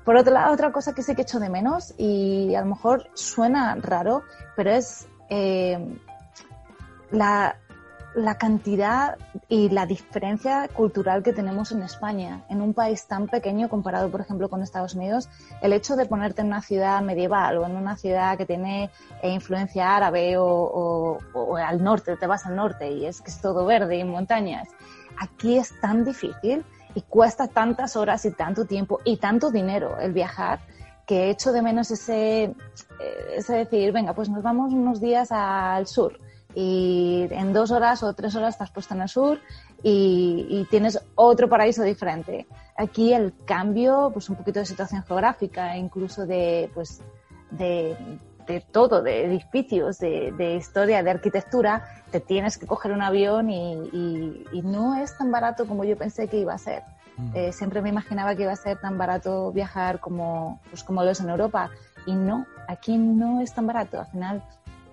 [0.05, 3.11] Por otro lado, otra cosa que sí que echo de menos, y a lo mejor
[3.15, 4.23] suena raro,
[4.57, 5.79] pero es eh,
[7.11, 7.57] la,
[8.15, 9.19] la cantidad
[9.49, 12.45] y la diferencia cultural que tenemos en España.
[12.49, 15.29] En un país tan pequeño comparado, por ejemplo, con Estados Unidos,
[15.63, 18.91] el hecho de ponerte en una ciudad medieval o en una ciudad que tiene
[19.23, 21.19] eh, influencia árabe o,
[21.57, 24.69] al norte, te vas al norte y es que es todo verde y montañas.
[25.19, 30.13] Aquí es tan difícil y cuesta tantas horas y tanto tiempo y tanto dinero el
[30.13, 30.61] viajar
[31.07, 32.55] que echo de menos ese, eh,
[33.37, 36.19] ese decir, venga, pues nos vamos unos días al sur
[36.55, 39.39] y en dos horas o tres horas estás puesto en el sur
[39.83, 42.47] y, y tienes otro paraíso diferente.
[42.77, 47.03] Aquí el cambio, pues un poquito de situación geográfica, incluso de, pues,
[47.51, 47.97] de,
[48.47, 53.51] de todo, de edificios, de, de historia, de arquitectura, te tienes que coger un avión
[53.51, 56.83] y, y- y no es tan barato como yo pensé que iba a ser.
[57.35, 61.11] Eh, siempre me imaginaba que iba a ser tan barato viajar como, pues como lo
[61.11, 61.69] es en Europa
[62.07, 64.01] y no, aquí no es tan barato.
[64.01, 64.43] Al final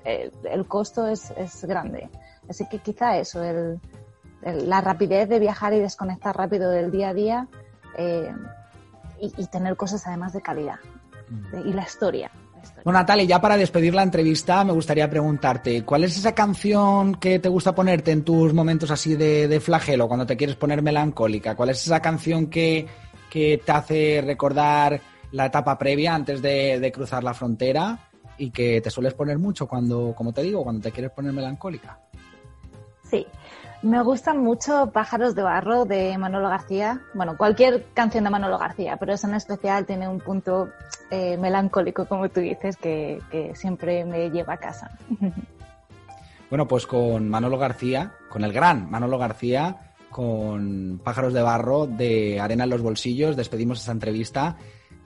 [0.07, 2.09] eh, el costo es, es grande.
[2.49, 3.79] Así que quizá eso, el,
[4.41, 7.47] el- la rapidez de viajar y desconectar rápido del día a día
[7.97, 8.31] eh,
[9.19, 10.77] y, y tener cosas además de calidad.
[11.51, 12.31] De- y la historia.
[12.55, 12.83] la historia.
[12.85, 17.39] Bueno, Natalia, ya para despedir la entrevista, me gustaría preguntarte, ¿cuál es esa canción que
[17.39, 21.55] te gusta ponerte en tus momentos así de, de flagelo, cuando te quieres poner melancólica?
[21.55, 22.87] ¿Cuál es esa canción que,
[23.29, 28.06] que te hace recordar la etapa previa antes de, de cruzar la frontera
[28.37, 31.99] y que te sueles poner mucho cuando, como te digo, cuando te quieres poner melancólica.
[33.03, 33.25] Sí,
[33.81, 37.01] me gustan mucho Pájaros de Barro de Manolo García.
[37.13, 40.69] Bueno, cualquier canción de Manolo García, pero esa en especial tiene un punto
[41.11, 44.91] eh, melancólico, como tú dices, que, que siempre me lleva a casa.
[46.49, 52.39] Bueno, pues con Manolo García, con el gran Manolo García, con Pájaros de Barro de
[52.39, 54.55] Arena en los Bolsillos, despedimos esta entrevista.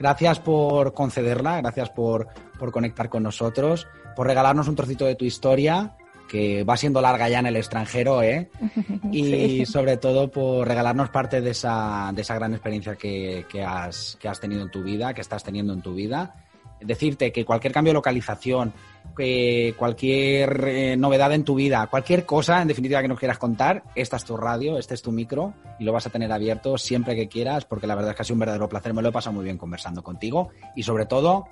[0.01, 5.25] Gracias por concederla, gracias por, por conectar con nosotros, por regalarnos un trocito de tu
[5.25, 5.95] historia,
[6.27, 8.49] que va siendo larga ya en el extranjero, ¿eh?
[9.11, 9.23] Y
[9.59, 9.65] Sí.
[9.67, 14.27] sobre todo por regalarnos parte de esa, de esa gran experiencia que, que has, que
[14.27, 16.33] has tenido en tu vida, que estás teniendo en tu vida.
[16.81, 18.73] Decirte que cualquier cambio de localización,
[19.15, 23.83] que cualquier eh, novedad en tu vida, cualquier cosa, en definitiva, que nos quieras contar,
[23.95, 27.15] esta es tu radio, este es tu micro y lo vas a tener abierto siempre
[27.15, 28.93] que quieras, porque la verdad es que ha sido un verdadero placer.
[28.93, 31.45] Me lo he pasado muy bien conversando contigo y sobre todo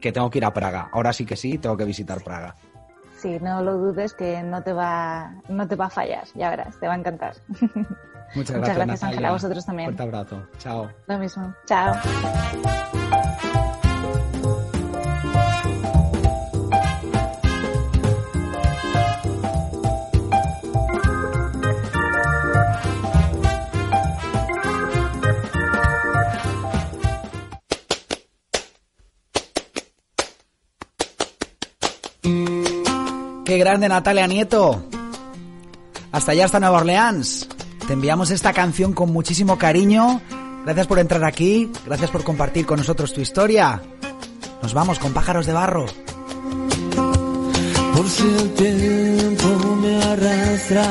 [0.00, 0.90] que tengo que ir a Praga.
[0.92, 2.54] Ahora sí que sí, tengo que visitar Praga.
[3.16, 6.78] Sí, no lo dudes que no te va, no te va a fallar, ya verás,
[6.78, 7.34] te va a encantar.
[8.34, 9.08] Muchas Muchas gracias, gracias, Natalia.
[9.08, 9.86] Ángela, a vosotros también.
[9.88, 10.46] Fuerte abrazo.
[10.58, 10.90] Chao.
[11.06, 11.54] Lo mismo.
[11.66, 11.94] Chao.
[33.54, 34.82] Qué grande Natalia Nieto.
[36.10, 37.48] Hasta allá, hasta Nueva Orleans.
[37.86, 40.20] Te enviamos esta canción con muchísimo cariño.
[40.64, 41.70] Gracias por entrar aquí.
[41.86, 43.80] Gracias por compartir con nosotros tu historia.
[44.60, 45.86] Nos vamos con pájaros de barro.
[47.94, 50.86] Por si el tiempo me arrastra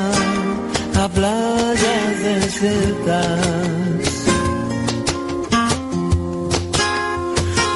[1.03, 3.45] a playas desiertas.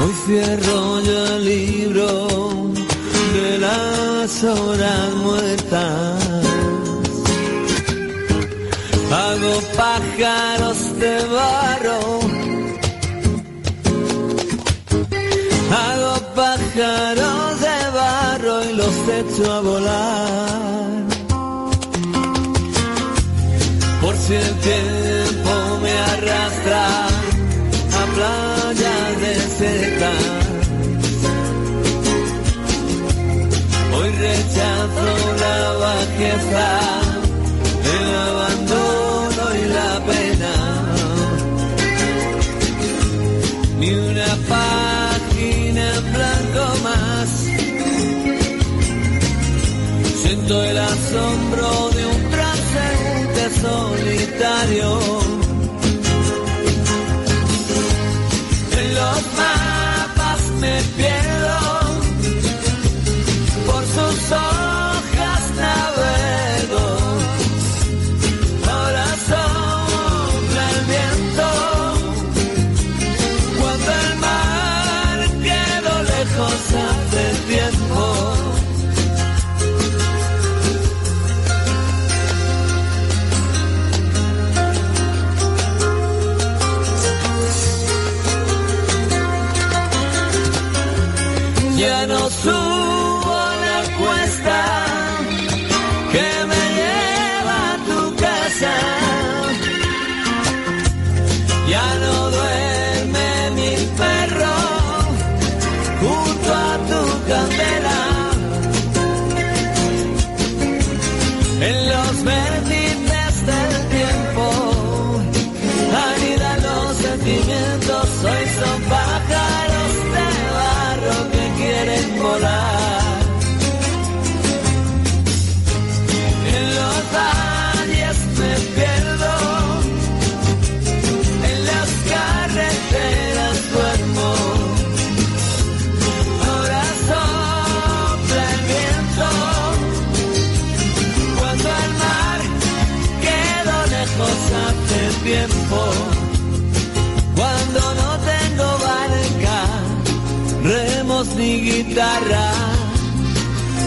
[0.02, 2.28] Hoy cierro yo el libro
[3.34, 3.58] de
[4.28, 6.24] horas muertas.
[9.10, 12.00] Hago pájaros de barro.
[15.72, 20.88] Hago pájaros de barro y los echo a volar.
[24.02, 26.86] Por si el tiempo me arrastra
[28.00, 30.37] a playas desiertas.
[36.18, 36.80] Bajeza,
[37.96, 40.54] el abandono y la pena.
[43.80, 47.30] Ni una página en blanco más.
[50.22, 55.27] Siento el asombro de un transeúnte solitario.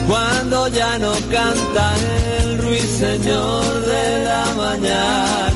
[0.07, 1.95] Cuando ya no canta
[2.41, 5.50] el ruiseñor de la mañana.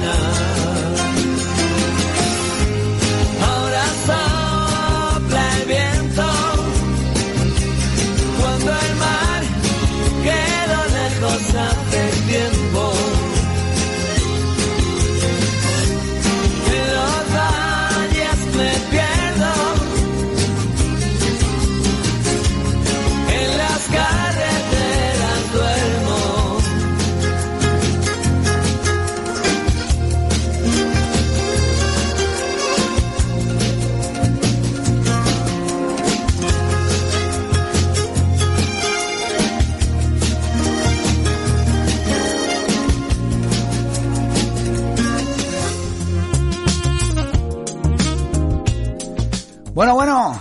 [49.75, 50.41] Bueno, bueno,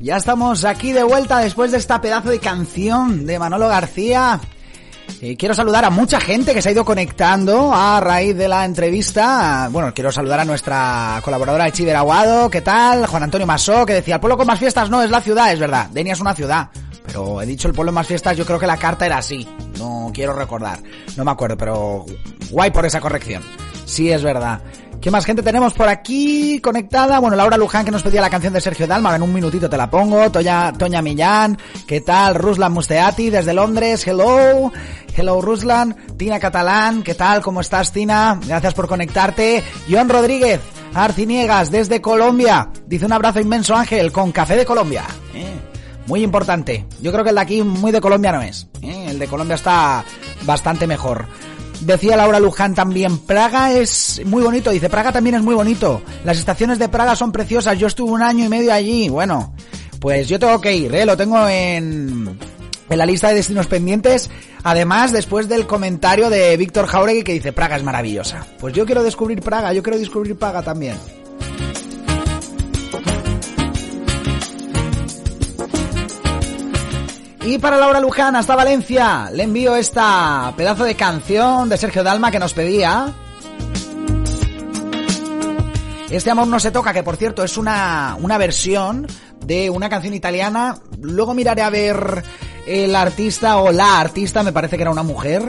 [0.00, 4.40] ya estamos aquí de vuelta después de esta pedazo de canción de Manolo García.
[5.20, 8.64] Eh, quiero saludar a mucha gente que se ha ido conectando a raíz de la
[8.64, 9.68] entrevista.
[9.70, 13.06] Bueno, quiero saludar a nuestra colaboradora Chiver Aguado, ¿qué tal?
[13.06, 15.60] Juan Antonio Masó, que decía, el pueblo con más fiestas no es la ciudad, es
[15.60, 15.88] verdad.
[15.90, 16.70] Denia es una ciudad.
[17.06, 19.46] Pero he dicho el pueblo con más fiestas, yo creo que la carta era así.
[19.78, 20.80] No quiero recordar.
[21.16, 22.04] No me acuerdo, pero
[22.50, 23.44] guay por esa corrección.
[23.84, 24.60] Sí, es verdad.
[25.02, 27.18] ¿Qué más gente tenemos por aquí conectada?
[27.18, 29.76] Bueno, Laura Luján que nos pedía la canción de Sergio Dalma, en un minutito te
[29.76, 30.30] la pongo.
[30.30, 32.36] Toña, Toña Millán, ¿qué tal?
[32.36, 34.70] Ruslan Musteati desde Londres, hello.
[35.16, 35.96] Hello Ruslan.
[36.16, 37.42] Tina Catalán, ¿qué tal?
[37.42, 38.38] ¿Cómo estás Tina?
[38.46, 39.64] Gracias por conectarte.
[39.90, 40.60] Joan Rodríguez,
[40.94, 42.70] Arciniegas desde Colombia.
[42.86, 45.02] Dice un abrazo inmenso Ángel con Café de Colombia.
[45.34, 45.56] Eh,
[46.06, 46.86] muy importante.
[47.00, 48.68] Yo creo que el de aquí muy de Colombia no es.
[48.80, 50.04] Eh, el de Colombia está
[50.44, 51.26] bastante mejor.
[51.84, 56.00] Decía Laura Luján también, Praga es muy bonito, dice, Praga también es muy bonito.
[56.24, 59.08] Las estaciones de Praga son preciosas, yo estuve un año y medio allí.
[59.08, 59.52] Bueno,
[60.00, 61.04] pues yo tengo que ir, ¿eh?
[61.04, 62.38] lo tengo en,
[62.88, 64.30] en la lista de destinos pendientes.
[64.62, 68.46] Además, después del comentario de Víctor Jauregui que dice, Praga es maravillosa.
[68.60, 70.96] Pues yo quiero descubrir Praga, yo quiero descubrir Praga también.
[77.44, 82.30] Y para Laura Luján, hasta Valencia, le envío esta pedazo de canción de Sergio Dalma
[82.30, 83.12] que nos pedía.
[86.08, 89.08] Este amor no se toca, que por cierto es una, una versión
[89.44, 90.76] de una canción italiana.
[91.00, 92.22] Luego miraré a ver
[92.64, 95.42] el artista o la artista, me parece que era una mujer.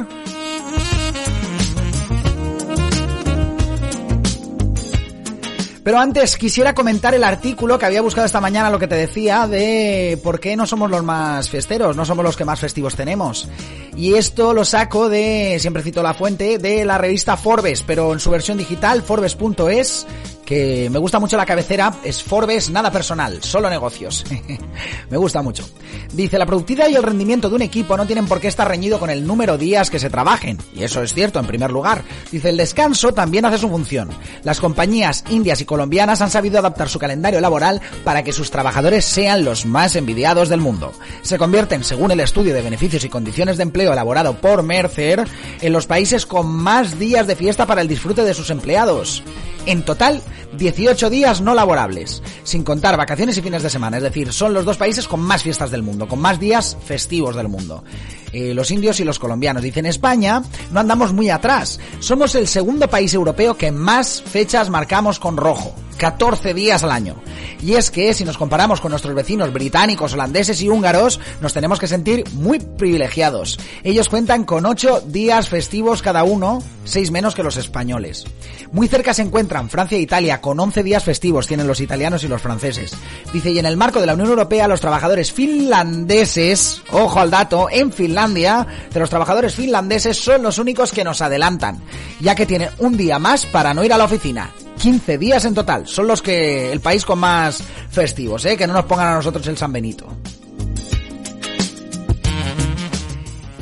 [5.84, 9.48] Pero antes quisiera comentar el artículo que había buscado esta mañana, lo que te decía,
[9.48, 13.50] de por qué no somos los más festeros, no somos los que más festivos tenemos.
[13.98, 18.22] Y esto lo saco de, siempre cito la fuente, de la revista Forbes, pero en
[18.22, 20.08] su versión digital, forbes.es,
[20.46, 24.26] que me gusta mucho la cabecera, es Forbes, nada personal, solo negocios.
[25.10, 25.68] me gusta mucho.
[26.14, 29.00] Dice, la productividad y el rendimiento de un equipo no tienen por qué estar reñido
[29.00, 30.58] con el número de días que se trabajen.
[30.76, 32.04] Y eso es cierto, en primer lugar.
[32.32, 34.10] Dice, el descanso también hace su función.
[34.44, 39.06] Las compañías indias y colombianas han sabido adaptar su calendario laboral para que sus trabajadores
[39.06, 40.92] sean los más envidiados del mundo.
[41.22, 45.26] Se convierten, según el estudio de beneficios y condiciones de empleo elaborado por Mercer,
[45.62, 49.24] en los países con más días de fiesta para el disfrute de sus empleados.
[49.66, 50.22] En total,
[50.58, 53.98] 18 días no laborables, sin contar vacaciones y fines de semana.
[53.98, 57.36] Es decir, son los dos países con más fiestas del mundo, con más días festivos
[57.36, 57.84] del mundo.
[58.32, 59.62] Eh, los indios y los colombianos.
[59.62, 60.42] Dicen, España
[60.72, 61.80] no andamos muy atrás.
[62.00, 65.76] Somos el segundo país europeo que más fechas marcamos con rojo.
[66.04, 67.16] 14 días al año.
[67.62, 71.80] Y es que si nos comparamos con nuestros vecinos británicos, holandeses y húngaros, nos tenemos
[71.80, 73.58] que sentir muy privilegiados.
[73.86, 78.26] Ellos cuentan con 8 días festivos cada uno, 6 menos que los españoles.
[78.74, 82.28] Muy cerca se encuentran Francia e Italia, con 11 días festivos tienen los italianos y
[82.28, 82.92] los franceses.
[83.32, 87.70] Dice, y en el marco de la Unión Europea, los trabajadores finlandeses, ojo al dato,
[87.72, 91.82] en Finlandia, de los trabajadores finlandeses son los únicos que nos adelantan,
[92.20, 94.52] ya que tienen un día más para no ir a la oficina.
[94.78, 95.88] 15 días en total.
[95.88, 98.58] Son los que el país con más festivos, ¿eh?
[98.58, 100.08] Que no nos pongan a nosotros el San Benito.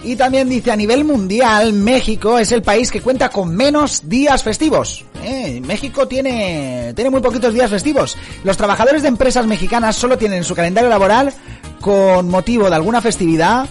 [0.03, 4.41] Y también dice a nivel mundial, México es el país que cuenta con menos días
[4.41, 5.05] festivos.
[5.23, 5.61] ¿eh?
[5.63, 8.17] México tiene, tiene muy poquitos días festivos.
[8.43, 11.31] Los trabajadores de empresas mexicanas solo tienen su calendario laboral
[11.79, 13.67] con motivo de alguna festividad.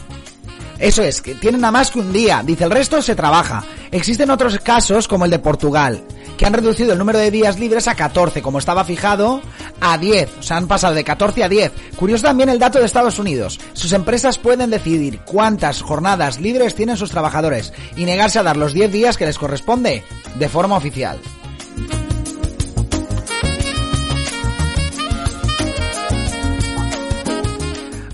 [0.78, 2.42] Eso es, que tienen nada más que un día.
[2.46, 3.64] Dice, el resto se trabaja.
[3.90, 6.02] Existen otros casos como el de Portugal,
[6.36, 9.40] que han reducido el número de días libres a 14, como estaba fijado,
[9.80, 10.38] a 10.
[10.38, 11.72] O sea, han pasado de 14 a 10.
[11.96, 13.60] Curioso también el dato de Estados Unidos.
[13.72, 18.72] Sus empresas pueden decidir cuántas jornadas libres tienen sus trabajadores y negarse a dar los
[18.72, 20.02] 10 días que les corresponde
[20.36, 21.18] de forma oficial.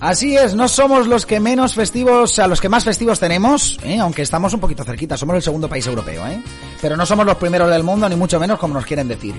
[0.01, 3.99] Así es, no somos los que menos festivos, a los que más festivos tenemos, ¿eh?
[3.99, 6.43] aunque estamos un poquito cerquita, somos el segundo país europeo, ¿eh?
[6.83, 9.35] pero no somos los primeros del mundo, ni mucho menos como nos quieren decir.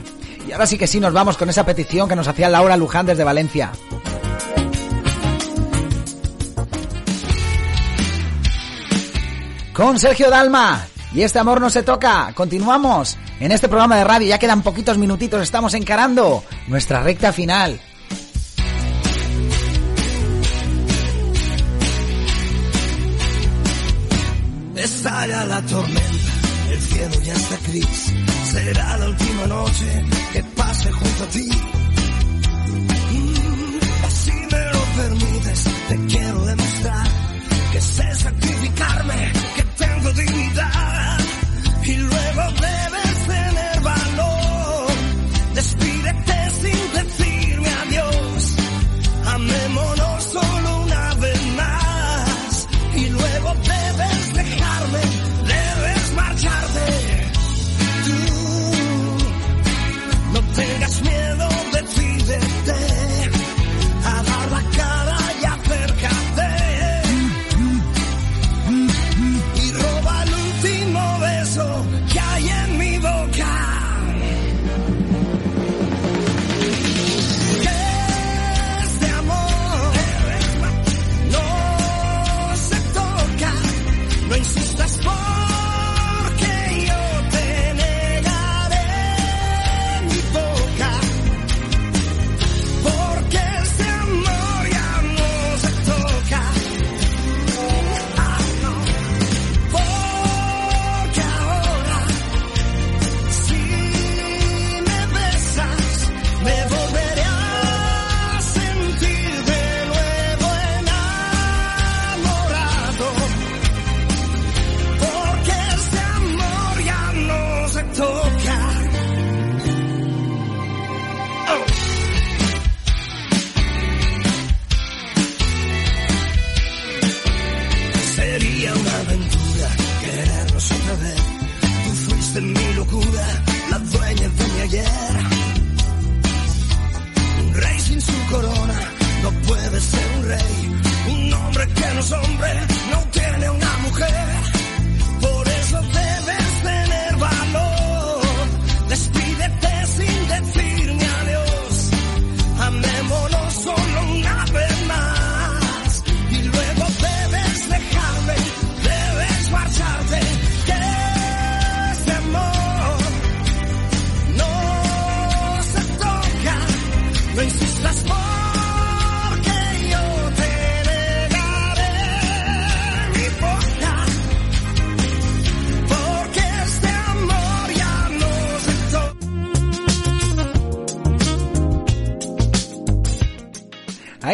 [0.47, 3.05] Y ahora sí que sí nos vamos con esa petición que nos hacía Laura Luján
[3.05, 3.72] desde Valencia.
[9.74, 10.88] Con Sergio Dalma.
[11.14, 12.32] Y este amor no se toca.
[12.34, 14.28] Continuamos en este programa de radio.
[14.28, 15.41] Ya quedan poquitos minutitos.
[15.41, 17.80] Estamos encarando nuestra recta final.
[25.18, 26.32] Estalla la tormenta,
[26.70, 28.13] el cielo ya está gris.
[28.51, 31.49] Será la última noche que pase junto a ti.
[33.09, 37.07] Mm, si me lo permites, te quiero demostrar
[37.72, 39.32] que sé sacrificarme,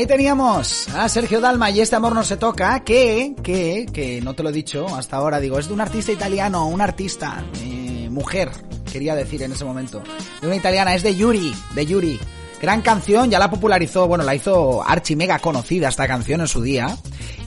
[0.03, 4.33] Ahí teníamos a Sergio Dalma y este amor no se toca, que, que, que no
[4.33, 8.09] te lo he dicho hasta ahora, digo, es de un artista italiano, un artista, eh,
[8.11, 8.51] mujer,
[8.91, 10.03] quería decir en ese momento,
[10.41, 12.19] de una italiana, es de Yuri, de Yuri.
[12.61, 16.61] Gran canción, ya la popularizó, bueno, la hizo archi mega conocida esta canción en su
[16.61, 16.97] día.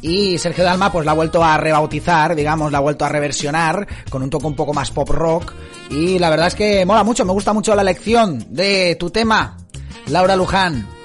[0.01, 3.87] Y Sergio Dalma pues la ha vuelto a rebautizar, digamos, la ha vuelto a reversionar
[4.09, 5.53] con un toque un poco más pop rock.
[5.91, 9.59] Y la verdad es que mola mucho, me gusta mucho la elección de tu tema,
[10.07, 10.96] Laura Luján.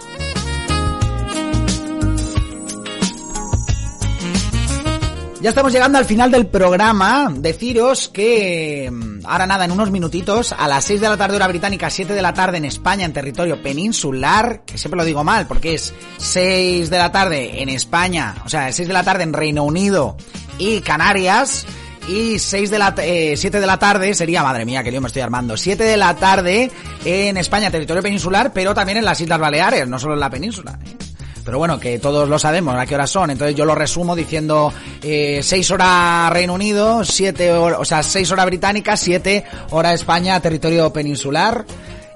[5.41, 7.33] Ya estamos llegando al final del programa.
[7.35, 11.47] Deciros que mm, ahora nada, en unos minutitos, a las 6 de la tarde hora
[11.47, 15.47] británica, 7 de la tarde en España, en territorio peninsular, que siempre lo digo mal,
[15.47, 19.33] porque es 6 de la tarde en España, o sea, 6 de la tarde en
[19.33, 20.15] Reino Unido
[20.59, 21.65] y Canarias,
[22.07, 25.07] y 6 de la, eh, 7 de la tarde sería, madre mía, que lío me
[25.07, 26.69] estoy armando, 7 de la tarde
[27.03, 30.77] en España, territorio peninsular, pero también en las Islas Baleares, no solo en la península.
[30.85, 31.10] ¿eh?
[31.43, 33.31] Pero bueno, que todos lo sabemos a qué horas son.
[33.31, 34.71] Entonces yo lo resumo diciendo
[35.01, 40.39] eh, 6 horas Reino Unido, 7 horas, o sea, 6 horas británicas, 7 horas España,
[40.39, 41.65] territorio peninsular.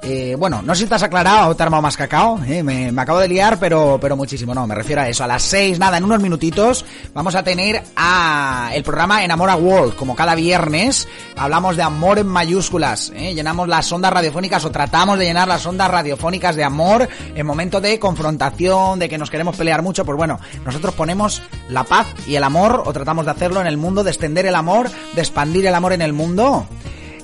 [0.07, 2.91] Eh, bueno, no sé si te has aclarado o te armado más cacao, eh, me,
[2.91, 5.23] me, acabo de liar, pero, pero muchísimo, no, me refiero a eso.
[5.23, 6.85] A las 6, nada, en unos minutitos
[7.15, 12.27] vamos a tener a el programa Enamora World, como cada viernes, hablamos de amor en
[12.27, 17.09] mayúsculas, eh, llenamos las ondas radiofónicas o tratamos de llenar las ondas radiofónicas de amor
[17.33, 21.83] en momento de confrontación, de que nos queremos pelear mucho, pues bueno, nosotros ponemos la
[21.83, 24.87] paz y el amor, o tratamos de hacerlo en el mundo, de extender el amor,
[25.15, 26.67] de expandir el amor en el mundo.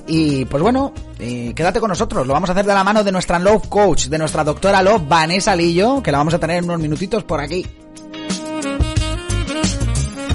[0.08, 0.92] Y pues bueno,
[1.24, 4.06] eh, quédate con nosotros, lo vamos a hacer de la mano de nuestra Love Coach,
[4.06, 7.40] de nuestra doctora Love, Vanessa Lillo, que la vamos a tener en unos minutitos por
[7.40, 7.64] aquí.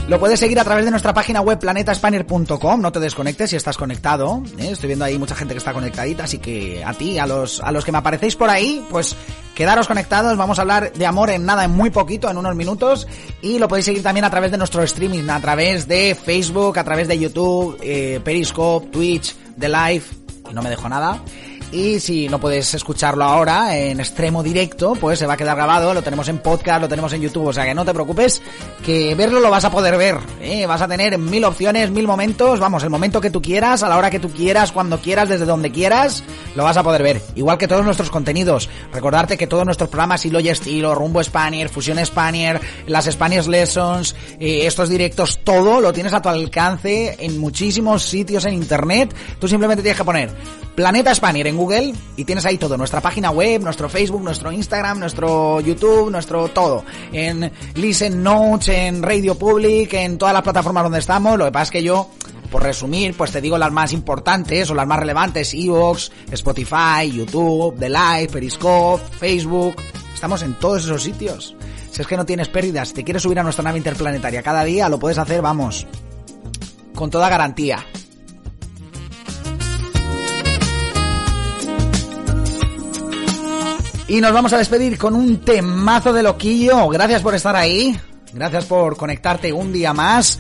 [0.08, 3.76] Lo puedes seguir a través de nuestra página web planetaspanier.com, no te desconectes si estás
[3.76, 4.42] conectado.
[4.58, 4.70] ¿eh?
[4.72, 7.74] Estoy viendo ahí mucha gente que está conectadita, así que a ti, a los, a
[7.74, 9.18] los que me aparecéis por ahí, pues
[9.56, 13.06] quedaros conectados, vamos a hablar de amor en nada, en muy poquito, en unos minutos,
[13.42, 16.86] y lo podéis seguir también a través de nuestro streaming, a través de Facebook, a
[16.86, 20.06] través de YouTube, eh, Periscope, Twitch, The Live,
[20.54, 21.20] no me dejo nada.
[21.72, 25.94] Y si no puedes escucharlo ahora en extremo directo, pues se va a quedar grabado,
[25.94, 28.42] lo tenemos en podcast, lo tenemos en YouTube, o sea que no te preocupes,
[28.86, 30.66] que verlo lo vas a poder ver, ¿eh?
[30.66, 33.98] vas a tener mil opciones, mil momentos, vamos, el momento que tú quieras, a la
[33.98, 36.24] hora que tú quieras, cuando quieras, desde donde quieras,
[36.56, 37.22] lo vas a poder ver.
[37.36, 41.68] Igual que todos nuestros contenidos, recordarte que todos nuestros programas, Hilo y Estilo, Rumbo Spanier,
[41.68, 47.38] Fusión Spanier, las Spanish Lessons, eh, estos directos, todo lo tienes a tu alcance en
[47.40, 50.32] muchísimos sitios en internet, tú simplemente tienes que poner
[50.78, 55.00] Planeta Spanier en Google y tienes ahí todo, nuestra página web, nuestro Facebook, nuestro Instagram,
[55.00, 56.86] nuestro YouTube, nuestro todo.
[57.12, 61.38] En Listen Notes, en Radio Public, en todas las plataformas donde estamos.
[61.38, 62.10] Lo que pasa es que yo
[62.52, 67.78] por resumir, pues te digo las más importantes o las más relevantes, Evox, Spotify, YouTube,
[67.78, 69.76] The Live, Periscope, Facebook.
[70.14, 71.56] Estamos en todos esos sitios.
[71.92, 74.64] Si es que no tienes pérdidas, si te quieres subir a nuestra nave interplanetaria cada
[74.64, 75.88] día, lo puedes hacer, vamos,
[76.96, 77.86] con toda garantía.
[84.08, 86.88] Y nos vamos a despedir con un temazo de loquillo.
[86.88, 88.00] Gracias por estar ahí.
[88.34, 90.40] Gracias por conectarte un día más.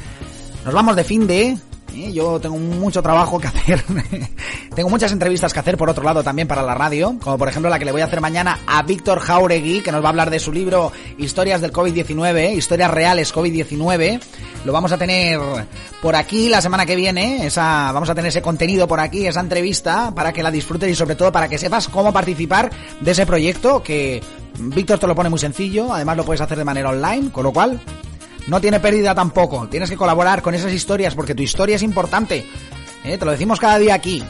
[0.64, 1.58] Nos vamos de fin de...
[1.94, 2.12] ¿eh?
[2.12, 3.84] Yo tengo mucho trabajo que hacer.
[4.76, 7.70] tengo muchas entrevistas que hacer por otro lado también para la radio, como por ejemplo
[7.70, 10.30] la que le voy a hacer mañana a Víctor Jauregui, que nos va a hablar
[10.30, 14.20] de su libro Historias del COVID-19, Historias Reales COVID-19.
[14.66, 15.40] Lo vamos a tener
[16.02, 19.40] por aquí la semana que viene, esa vamos a tener ese contenido por aquí, esa
[19.40, 22.70] entrevista para que la disfrutes y sobre todo para que sepas cómo participar
[23.00, 24.22] de ese proyecto que
[24.60, 27.54] Víctor te lo pone muy sencillo, además lo puedes hacer de manera online, con lo
[27.54, 27.80] cual
[28.48, 29.68] no tiene pérdida tampoco.
[29.68, 32.46] Tienes que colaborar con esas historias porque tu historia es importante.
[33.04, 33.18] ¿eh?
[33.18, 34.24] Te lo decimos cada día aquí.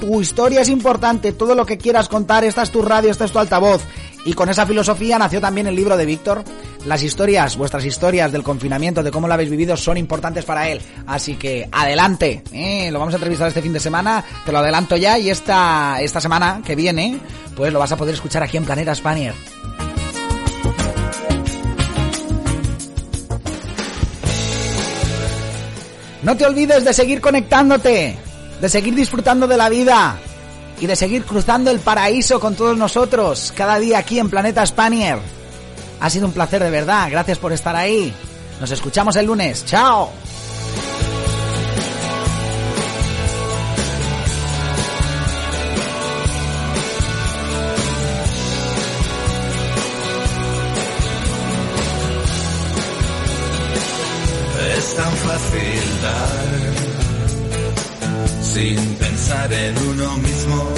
[0.00, 3.32] Tu historia es importante, todo lo que quieras contar, esta es tu radio, esta es
[3.32, 3.82] tu altavoz.
[4.24, 6.44] Y con esa filosofía nació también el libro de Víctor.
[6.86, 10.80] Las historias, vuestras historias del confinamiento, de cómo lo habéis vivido, son importantes para él.
[11.06, 12.90] Así que adelante, ¿eh?
[12.90, 16.20] lo vamos a entrevistar este fin de semana, te lo adelanto ya y esta, esta
[16.20, 17.18] semana que viene,
[17.56, 19.34] pues lo vas a poder escuchar aquí en Planeta Spanier.
[26.22, 28.16] No te olvides de seguir conectándote,
[28.60, 30.18] de seguir disfrutando de la vida
[30.80, 35.18] y de seguir cruzando el paraíso con todos nosotros cada día aquí en Planeta Spanier.
[36.00, 38.14] Ha sido un placer de verdad, gracias por estar ahí.
[38.60, 40.10] Nos escuchamos el lunes, chao.
[58.54, 60.68] Sin pensar en uno mismo.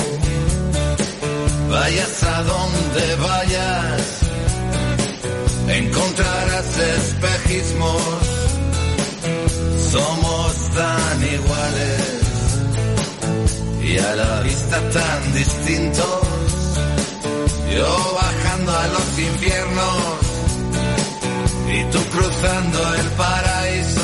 [1.71, 4.03] Vayas a donde vayas,
[5.69, 8.03] encontrarás espejismos.
[9.93, 12.03] Somos tan iguales
[13.83, 16.21] y a la vista tan distintos.
[17.75, 19.99] Yo bajando a los infiernos
[21.77, 24.04] y tú cruzando el paraíso.